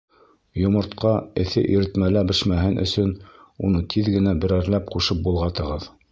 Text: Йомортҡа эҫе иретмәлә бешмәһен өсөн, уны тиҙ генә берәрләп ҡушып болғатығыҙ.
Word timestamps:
Йомортҡа 0.59 1.11
эҫе 1.41 1.61
иретмәлә 1.73 2.23
бешмәһен 2.31 2.79
өсөн, 2.85 3.13
уны 3.67 3.81
тиҙ 3.95 4.09
генә 4.15 4.33
берәрләп 4.45 4.89
ҡушып 4.97 5.21
болғатығыҙ. 5.29 5.87